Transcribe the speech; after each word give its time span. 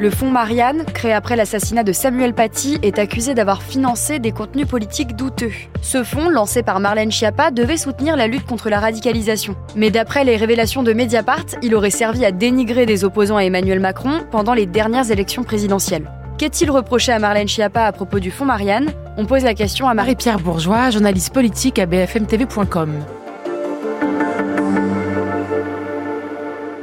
Le 0.00 0.10
fonds 0.10 0.30
Marianne, 0.30 0.84
créé 0.94 1.12
après 1.12 1.34
l'assassinat 1.34 1.82
de 1.82 1.90
Samuel 1.90 2.32
Paty, 2.32 2.78
est 2.82 3.00
accusé 3.00 3.34
d'avoir 3.34 3.64
financé 3.64 4.20
des 4.20 4.30
contenus 4.30 4.68
politiques 4.68 5.16
douteux. 5.16 5.50
Ce 5.82 6.04
fonds, 6.04 6.28
lancé 6.28 6.62
par 6.62 6.78
Marlène 6.78 7.10
Schiappa, 7.10 7.50
devait 7.50 7.76
soutenir 7.76 8.16
la 8.16 8.28
lutte 8.28 8.46
contre 8.46 8.70
la 8.70 8.78
radicalisation. 8.78 9.56
Mais 9.74 9.90
d'après 9.90 10.22
les 10.22 10.36
révélations 10.36 10.84
de 10.84 10.92
Mediapart, 10.92 11.46
il 11.62 11.74
aurait 11.74 11.90
servi 11.90 12.24
à 12.24 12.30
dénigrer 12.30 12.86
des 12.86 13.02
opposants 13.04 13.38
à 13.38 13.42
Emmanuel 13.42 13.80
Macron 13.80 14.20
pendant 14.30 14.54
les 14.54 14.66
dernières 14.66 15.10
élections 15.10 15.42
présidentielles. 15.42 16.08
Qu'est-il 16.38 16.70
reproché 16.70 17.10
à 17.10 17.18
Marlène 17.18 17.48
Schiappa 17.48 17.82
à 17.82 17.90
propos 17.90 18.20
du 18.20 18.30
fonds 18.30 18.44
Marianne? 18.44 18.92
On 19.16 19.26
pose 19.26 19.42
la 19.42 19.54
question 19.54 19.88
à 19.88 19.94
Marie-Pierre 19.94 20.38
Bourgeois, 20.38 20.90
journaliste 20.90 21.34
politique 21.34 21.80
à 21.80 21.86
bfmtv.com. 21.86 22.92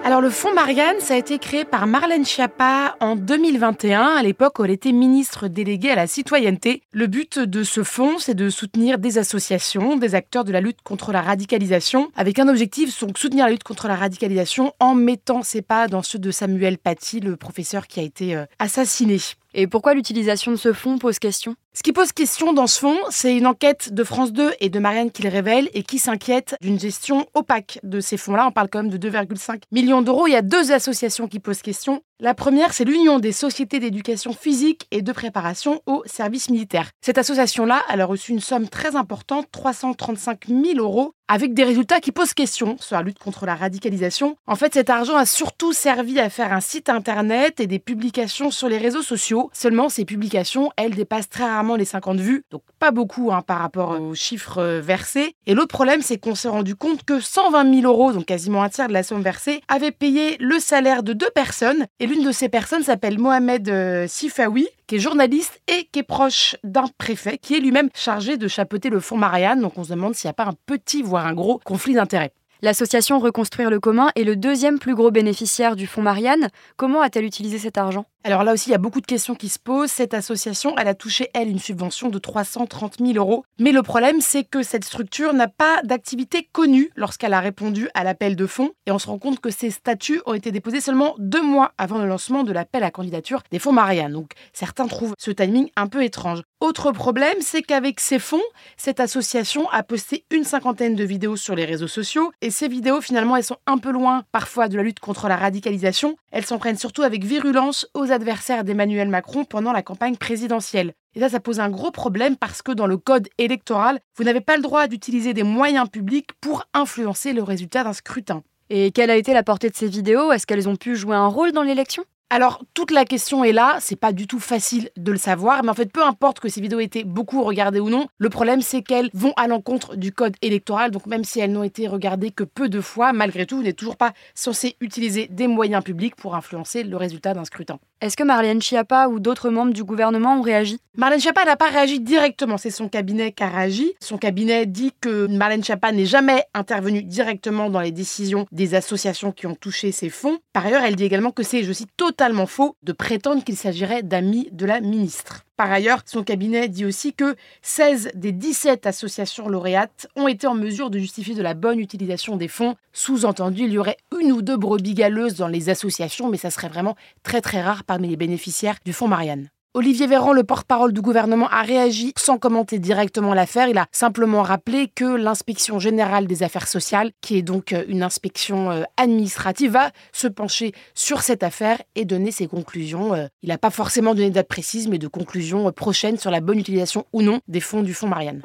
Alors 0.05 0.21
le 0.21 0.29
fonds 0.29 0.53
Marianne, 0.53 0.99
ça 0.99 1.15
a 1.15 1.17
été 1.17 1.39
créé 1.39 1.65
par 1.65 1.87
Marlène 1.87 2.25
Schiappa 2.25 2.95
en 2.99 3.15
2021, 3.15 4.04
à 4.04 4.21
l'époque 4.21 4.59
où 4.59 4.63
elle 4.63 4.69
était 4.69 4.91
ministre 4.91 5.47
déléguée 5.47 5.89
à 5.89 5.96
la 5.96 6.05
citoyenneté. 6.05 6.83
Le 6.91 7.07
but 7.07 7.39
de 7.39 7.63
ce 7.63 7.83
fonds, 7.83 8.19
c'est 8.19 8.36
de 8.36 8.51
soutenir 8.51 8.99
des 8.99 9.18
associations, 9.18 9.96
des 9.96 10.13
acteurs 10.13 10.43
de 10.43 10.51
la 10.51 10.61
lutte 10.61 10.83
contre 10.83 11.11
la 11.11 11.23
radicalisation, 11.23 12.11
avec 12.15 12.37
un 12.37 12.47
objectif, 12.47 12.99
donc 12.99 13.18
soutenir 13.18 13.46
la 13.46 13.51
lutte 13.51 13.63
contre 13.63 13.87
la 13.87 13.96
radicalisation 13.96 14.73
en 14.79 14.93
mettant 14.93 15.41
ses 15.41 15.63
pas 15.63 15.87
dans 15.87 16.04
ceux 16.04 16.19
de 16.19 16.29
Samuel 16.29 16.77
Paty, 16.77 17.19
le 17.19 17.35
professeur 17.35 17.87
qui 17.87 17.99
a 17.99 18.04
été 18.04 18.35
euh, 18.35 18.46
assassiné. 18.60 19.18
Et 19.57 19.68
pourquoi 19.68 19.93
l'utilisation 19.93 20.51
de 20.51 20.57
ce 20.57 20.73
fonds 20.73 20.97
pose 20.97 21.18
question? 21.18 21.55
Ce 21.73 21.82
qui 21.82 21.93
pose 21.93 22.11
question 22.11 22.51
dans 22.51 22.68
ce 22.68 22.77
fonds, 22.77 22.97
c'est 23.09 23.37
une 23.37 23.47
enquête 23.47 23.93
de 23.93 24.04
France 24.04 24.33
2 24.33 24.51
et 24.59 24.69
de 24.69 24.79
Marianne 24.79 25.11
qui 25.11 25.23
le 25.23 25.29
révèle 25.29 25.69
et 25.73 25.82
qui 25.82 25.97
s'inquiète 25.97 26.57
d'une 26.59 26.77
gestion 26.77 27.25
opaque 27.33 27.79
de 27.82 28.01
ces 28.01 28.18
fonds-là. 28.18 28.47
On 28.47 28.51
parle 28.51 28.68
quand 28.69 28.83
même 28.83 28.91
de 28.91 28.97
2,5 28.97 29.61
millions 29.71 30.01
d'euros. 30.01 30.27
Il 30.27 30.33
y 30.33 30.36
a 30.36 30.41
deux 30.41 30.73
associations 30.73 31.29
qui 31.29 31.39
posent 31.39 31.61
question. 31.61 32.02
La 32.22 32.33
première, 32.33 32.72
c'est 32.72 32.86
l'Union 32.86 33.19
des 33.19 33.33
sociétés 33.33 33.81
d'éducation 33.81 34.31
physique 34.31 34.88
et 34.89 35.02
de 35.02 35.11
préparation 35.11 35.81
au 35.86 36.02
service 36.05 36.49
militaire. 36.49 36.91
Cette 37.02 37.17
association-là, 37.17 37.83
elle 37.89 37.99
a 37.99 38.05
reçu 38.05 38.31
une 38.31 38.39
somme 38.39 38.69
très 38.69 38.95
importante, 38.95 39.47
335 39.52 40.47
000 40.47 40.77
euros, 40.77 41.13
avec 41.27 41.53
des 41.53 41.63
résultats 41.63 41.99
qui 41.99 42.11
posent 42.11 42.33
question 42.33 42.77
sur 42.80 42.95
la 42.95 43.02
lutte 43.02 43.19
contre 43.19 43.45
la 43.45 43.55
radicalisation. 43.55 44.38
En 44.47 44.55
fait, 44.55 44.73
cet 44.73 44.89
argent 44.89 45.16
a 45.16 45.25
surtout 45.25 45.73
servi 45.73 46.19
à 46.19 46.30
faire 46.30 46.53
un 46.53 46.61
site 46.61 46.89
internet 46.89 47.59
et 47.59 47.67
des 47.67 47.80
publications 47.80 48.52
sur 48.52 48.69
les 48.69 48.77
réseaux 48.77 49.02
sociaux. 49.02 49.49
Seulement, 49.53 49.89
ces 49.89 50.05
publications, 50.05 50.71
elles 50.77 50.95
dépassent 50.95 51.30
très 51.30 51.45
rarement 51.45 51.75
les 51.75 51.86
50 51.86 52.19
vues, 52.19 52.43
donc 52.52 52.61
pas 52.80 52.91
beaucoup 52.91 53.31
hein, 53.31 53.41
par 53.41 53.59
rapport 53.59 53.99
aux 53.99 54.13
chiffres 54.13 54.59
euh, 54.59 54.81
versés. 54.81 55.36
Et 55.47 55.53
l'autre 55.53 55.73
problème, 55.73 56.02
c'est 56.02 56.17
qu'on 56.17 56.36
s'est 56.36 56.47
rendu 56.47 56.75
compte 56.75 57.03
que 57.03 57.19
120 57.19 57.81
000 57.81 57.91
euros, 57.91 58.13
donc 58.13 58.25
quasiment 58.25 58.61
un 58.61 58.69
tiers 58.69 58.88
de 58.88 58.93
la 58.93 59.03
somme 59.03 59.21
versée, 59.21 59.61
avaient 59.67 59.91
payé 59.91 60.38
le 60.39 60.59
salaire 60.59 61.03
de 61.03 61.13
deux 61.13 61.30
personnes 61.33 61.88
l'une 62.06 62.23
de 62.23 62.31
ces 62.31 62.50
personnes 62.50 62.84
s'appelle 62.84 63.20
Mohamed 63.20 63.70
euh, 63.70 64.08
Sifawi, 64.08 64.67
qui 64.88 64.95
est 64.95 65.00
journaliste 65.00 65.61
et 65.67 65.88
qui 65.92 66.00
est 66.00 66.03
proche 66.03 66.56
d'un 66.64 66.86
préfet, 66.98 67.38
qui 67.38 67.56
est 67.56 67.59
lui-même 67.59 67.89
chargé 67.94 68.38
de 68.38 68.48
chapeauter 68.48 68.89
le 68.89 69.00
fonds 69.00 69.17
Marianne. 69.17 69.61
Donc 69.61 69.78
on 69.78 69.84
se 69.84 69.89
demande 69.89 70.16
s'il 70.16 70.28
n'y 70.28 70.31
a 70.31 70.33
pas 70.33 70.45
un 70.45 70.56
petit, 70.66 71.02
voire 71.03 71.26
un 71.26 71.33
gros 71.33 71.59
conflit 71.64 71.94
d'intérêts. 71.94 72.33
L'association 72.61 73.20
Reconstruire 73.20 73.70
le 73.70 73.80
commun 73.80 74.09
est 74.16 74.23
le 74.23 74.36
deuxième 74.36 74.80
plus 74.80 74.95
gros 74.95 75.11
bénéficiaire 75.11 75.76
du 75.76 75.88
fonds 75.88 76.02
Marianne. 76.02 76.50
Comment 76.78 77.02
a-t-elle 77.02 77.26
utilisé 77.26 77.59
cet 77.59 77.78
argent? 77.78 78.06
Alors 78.25 78.43
là 78.43 78.53
aussi, 78.53 78.69
il 78.69 78.71
y 78.71 78.75
a 78.75 78.79
beaucoup 78.79 79.01
de 79.01 79.05
questions 79.05 79.35
qui 79.35 79.49
se 79.49 79.59
posent. 79.59 79.91
Cette 79.91 80.15
association, 80.15 80.75
elle 80.79 80.87
a 80.87 80.95
touché, 80.95 81.29
elle, 81.35 81.47
une 81.47 81.59
subvention 81.59 82.09
de 82.09 82.17
330 82.17 82.95
000 82.99 83.13
euros. 83.17 83.45
Mais 83.59 83.71
le 83.71 83.83
problème, 83.83 84.19
c'est 84.19 84.43
que 84.43 84.63
cette 84.63 84.83
structure 84.83 85.31
n'a 85.31 85.47
pas 85.47 85.79
d'activité 85.83 86.49
connue 86.51 86.89
lorsqu'elle 86.95 87.33
a 87.33 87.39
répondu 87.39 87.87
à 87.93 88.03
l'appel 88.03 88.35
de 88.35 88.47
fonds. 88.47 88.71
Et 88.87 88.91
on 88.91 88.97
se 88.97 89.05
rend 89.05 89.19
compte 89.19 89.41
que 89.41 89.51
ces 89.51 89.69
statuts 89.69 90.21
ont 90.25 90.33
été 90.33 90.51
déposés 90.51 90.81
seulement 90.81 91.13
deux 91.19 91.43
mois 91.43 91.73
avant 91.77 91.99
le 91.99 92.07
lancement 92.07 92.43
de 92.43 92.51
l'appel 92.51 92.83
à 92.83 92.89
candidature 92.89 93.43
des 93.51 93.59
fonds 93.59 93.71
Marianne. 93.71 94.13
Donc 94.13 94.31
certains 94.53 94.87
trouvent 94.87 95.13
ce 95.19 95.29
timing 95.29 95.69
un 95.75 95.85
peu 95.85 96.03
étrange. 96.03 96.41
Autre 96.61 96.91
problème, 96.91 97.37
c'est 97.41 97.61
qu'avec 97.61 97.99
ces 97.99 98.17
fonds, 98.17 98.41
cette 98.75 98.99
association 98.99 99.69
a 99.69 99.83
posté 99.83 100.25
une 100.31 100.45
cinquantaine 100.45 100.95
de 100.95 101.03
vidéos 101.03 101.35
sur 101.35 101.53
les 101.53 101.65
réseaux 101.65 101.87
sociaux. 101.87 102.31
Et 102.41 102.49
ces 102.49 102.67
vidéos, 102.69 103.02
finalement, 103.02 103.35
elles 103.35 103.43
sont 103.43 103.59
un 103.67 103.77
peu 103.77 103.91
loin 103.91 104.23
parfois 104.31 104.67
de 104.67 104.77
la 104.77 104.81
lutte 104.81 104.99
contre 104.99 105.27
la 105.27 105.35
radicalisation. 105.35 106.15
Elles 106.31 106.45
s'en 106.45 106.58
prennent 106.58 106.80
surtout 106.80 107.03
avec 107.03 107.23
virulence 107.23 107.87
aux 107.93 108.11
d'Emmanuel 108.20 109.09
Macron 109.09 109.45
pendant 109.45 109.71
la 109.71 109.81
campagne 109.81 110.15
présidentielle. 110.15 110.93
Et 111.15 111.20
ça, 111.20 111.30
ça 111.30 111.39
pose 111.39 111.59
un 111.59 111.70
gros 111.70 111.92
problème 111.92 112.36
parce 112.36 112.61
que 112.61 112.71
dans 112.71 112.87
le 112.87 112.98
code 112.98 113.30
électoral, 113.37 113.99
vous 114.17 114.23
n'avez 114.23 114.42
pas 114.42 114.58
le 114.58 114.64
droit 114.64 114.87
d'utiliser 114.87 115.33
des 115.33 115.43
moyens 115.43 115.89
publics 115.89 116.30
pour 116.42 116.65
influencer 116.73 117.33
le 117.33 117.43
résultat 117.43 117.83
d'un 117.83 117.93
scrutin. 117.93 118.43
Et 118.70 118.92
quelle 118.92 119.11
a 119.11 119.15
été 119.15 119.33
la 119.33 119.43
portée 119.43 119.70
de 119.70 119.76
ces 119.76 119.87
vidéos? 119.87 120.31
Est-ce 120.31 120.48
qu'elles 120.48 120.67
ont 120.67 120.76
pu 120.76 120.95
jouer 120.95 121.15
un 121.15 121.27
rôle 121.27 121.52
dans 121.52 121.64
l'élection? 121.64 122.03
Alors, 122.31 122.63
toute 122.73 122.89
la 122.89 123.05
question 123.05 123.43
est 123.43 123.52
là, 123.52 123.77
c'est 123.80 123.95
pas 123.95 124.11
du 124.11 124.25
tout 124.25 124.39
facile 124.39 124.89
de 124.97 125.11
le 125.11 125.17
savoir, 125.17 125.63
mais 125.63 125.69
en 125.69 125.75
fait, 125.75 125.91
peu 125.91 126.03
importe 126.03 126.39
que 126.39 126.49
ces 126.49 126.59
vidéos 126.59 126.80
aient 126.80 126.86
été 126.86 127.03
beaucoup 127.03 127.43
regardées 127.43 127.80
ou 127.80 127.89
non, 127.89 128.08
le 128.18 128.30
problème 128.30 128.62
c'est 128.62 128.81
qu'elles 128.81 129.12
vont 129.13 129.34
à 129.38 129.47
l'encontre 129.47 129.96
du 129.96 130.12
code 130.12 130.35
électoral, 130.41 130.90
donc 130.90 131.06
même 131.06 131.24
si 131.24 131.40
elles 131.40 131.52
n'ont 131.52 131.64
été 131.64 131.88
regardées 131.88 132.31
que 132.31 132.44
peu 132.44 132.68
de 132.68 132.81
fois, 132.81 133.14
malgré 133.14 133.46
tout, 133.46 133.58
vous 133.58 133.64
n'êtes 133.64 133.75
toujours 133.75 133.97
pas 133.97 134.14
censé 134.34 134.75
utiliser 134.81 135.28
des 135.28 135.47
moyens 135.47 135.84
publics 135.84 136.16
pour 136.16 136.35
influencer 136.35 136.84
le 136.84 136.97
résultat 136.97 137.34
d'un 137.35 137.46
scrutin. 137.46 137.78
Est-ce 138.02 138.18
que 138.18 138.24
Marlène 138.24 138.62
Schiappa 138.62 139.08
ou 139.08 139.19
d'autres 139.19 139.50
membres 139.50 139.74
du 139.74 139.84
gouvernement 139.84 140.38
ont 140.38 140.41
réagi? 140.41 140.80
Marlène 140.97 141.19
Schiappa 141.19 141.46
n'a 141.46 141.56
pas 141.56 141.69
réagi 141.69 142.00
directement, 142.00 142.58
c'est 142.58 142.69
son 142.69 142.90
cabinet 142.90 143.31
qui 143.31 143.44
a 143.44 143.50
réagi. 143.50 143.94
Son 144.00 144.18
cabinet 144.18 144.66
dit 144.66 144.91
que 145.00 145.28
Marlène 145.28 145.64
Schiappa 145.64 145.91
n'est 145.91 146.06
jamais 146.06 146.44
intervenue 146.53 147.03
directement 147.03 147.69
dans 147.69 147.81
les 147.81 147.91
décisions 147.91 148.47
des 148.52 148.75
associations 148.75 149.31
qui 149.31 149.47
ont 149.47 149.56
touché 149.56 149.91
ces 149.91 150.09
fonds. 150.09 150.40
Par 150.53 150.66
ailleurs, 150.66 150.84
elle 150.84 150.96
dit 150.96 151.06
également 151.06 151.31
que 151.31 151.44
c'est, 151.44 151.64
je 151.64 151.72
cite, 151.72 151.90
totalement 152.16 152.46
faux 152.46 152.78
de 152.81 152.94
prétendre 152.94 153.44
qu'il 153.44 153.58
s'agirait 153.58 154.02
d'amis 154.02 154.48
de 154.53 154.66
la 154.66 154.80
ministre. 154.80 155.44
Par 155.58 155.70
ailleurs, 155.70 156.02
son 156.06 156.24
cabinet 156.24 156.70
dit 156.70 156.86
aussi 156.86 157.14
que 157.14 157.36
16 157.62 158.12
des 158.16 158.31
17 158.31 158.86
associations 158.86 159.50
lauréates 159.50 160.08
ont 160.16 160.30
été 160.30 160.48
en 160.48 160.56
mesure 160.56 160.90
de 160.90 160.98
justifier 160.98 161.36
de 161.36 161.42
la 161.42 161.53
bonne 161.53 161.78
utilisation 161.78 162.38
des 162.38 162.48
fonds. 162.48 162.76
Sous-entendu, 162.94 163.64
il 163.64 163.74
y 163.74 163.78
aurait 163.78 163.98
une 164.18 164.31
ou 164.31 164.42
deux 164.42 164.56
brebis 164.56 164.94
galeuses 164.94 165.36
dans 165.36 165.50
les 165.50 165.68
associations, 165.68 166.30
mais 166.30 166.38
ça 166.38 166.52
serait 166.52 166.70
vraiment 166.70 166.96
très 167.22 167.42
très 167.42 167.62
rare 167.62 167.84
parmi 167.84 168.08
les 168.08 168.16
bénéficiaires 168.16 168.78
du 168.86 168.94
fonds 168.94 169.09
Marianne. 169.09 169.50
Olivier 169.78 170.08
Véran, 170.08 170.31
le 170.31 170.46
porte-parole 170.46 170.94
du 170.94 171.02
gouvernement, 171.02 171.50
a 171.50 171.62
réagi 171.62 172.13
sans 172.16 172.38
commenter 172.38 172.80
directement 172.80 173.34
l'affaire. 173.34 173.68
Il 173.68 173.78
a 173.78 173.88
simplement 173.91 174.41
rappelé 174.41 174.88
que 174.88 175.03
l'inspection 175.03 175.80
générale 175.80 176.28
des 176.28 176.44
affaires 176.44 176.69
sociales, 176.69 177.12
qui 177.19 177.36
est 177.36 177.41
donc 177.41 177.74
euh, 177.74 177.84
une 177.90 178.02
inspection 178.02 178.72
euh, 178.72 178.84
administrative, 178.96 179.72
va 179.72 179.91
se 180.14 180.30
pencher 180.30 180.72
sur 180.94 181.24
cette 181.24 181.44
affaire 181.44 181.81
et 181.96 182.06
donner 182.06 182.31
ses 182.31 182.47
conclusions. 182.47 183.14
Euh, 183.16 183.28
il 183.44 183.50
n'a 183.50 183.58
pas 183.58 183.69
forcément 183.69 184.16
donné 184.16 184.30
de 184.30 184.35
date 184.35 184.47
précise, 184.47 184.88
mais 184.88 184.97
de 184.97 185.09
conclusions 185.09 185.69
prochaines 185.74 186.18
sur 186.18 186.31
la 186.31 186.40
bonne 186.40 186.59
utilisation 186.59 187.06
ou 187.12 187.22
non 187.22 187.41
des 187.50 187.59
fonds 187.59 187.84
du 187.84 187.94
fonds 187.94 188.08
Marianne. 188.08 188.41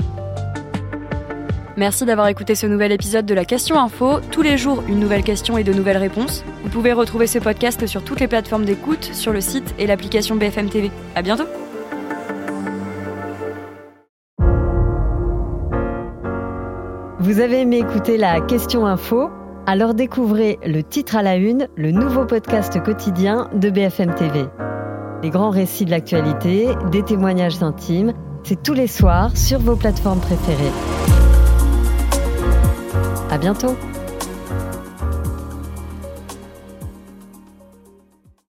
Merci 1.80 2.04
d'avoir 2.04 2.28
écouté 2.28 2.54
ce 2.54 2.66
nouvel 2.66 2.92
épisode 2.92 3.24
de 3.24 3.32
la 3.32 3.46
Question 3.46 3.80
Info. 3.80 4.20
Tous 4.30 4.42
les 4.42 4.58
jours, 4.58 4.82
une 4.86 5.00
nouvelle 5.00 5.22
question 5.22 5.56
et 5.56 5.64
de 5.64 5.72
nouvelles 5.72 5.96
réponses. 5.96 6.44
Vous 6.62 6.68
pouvez 6.68 6.92
retrouver 6.92 7.26
ce 7.26 7.38
podcast 7.38 7.86
sur 7.86 8.04
toutes 8.04 8.20
les 8.20 8.28
plateformes 8.28 8.66
d'écoute, 8.66 9.08
sur 9.14 9.32
le 9.32 9.40
site 9.40 9.74
et 9.78 9.86
l'application 9.86 10.36
BFM 10.36 10.68
TV. 10.68 10.90
À 11.14 11.22
bientôt! 11.22 11.46
Vous 17.18 17.40
avez 17.40 17.62
aimé 17.62 17.78
écouter 17.78 18.18
la 18.18 18.42
Question 18.42 18.84
Info? 18.84 19.30
Alors 19.66 19.94
découvrez 19.94 20.58
le 20.66 20.82
titre 20.82 21.16
à 21.16 21.22
la 21.22 21.36
une, 21.36 21.66
le 21.76 21.92
nouveau 21.92 22.26
podcast 22.26 22.78
quotidien 22.82 23.48
de 23.54 23.70
BFM 23.70 24.14
TV. 24.16 24.44
Les 25.22 25.30
grands 25.30 25.48
récits 25.48 25.86
de 25.86 25.92
l'actualité, 25.92 26.68
des 26.92 27.02
témoignages 27.02 27.62
intimes, 27.62 28.12
c'est 28.42 28.62
tous 28.62 28.74
les 28.74 28.86
soirs 28.86 29.34
sur 29.34 29.60
vos 29.60 29.76
plateformes 29.76 30.20
préférées. 30.20 31.19
À 33.30 33.38
bientôt 33.38 33.76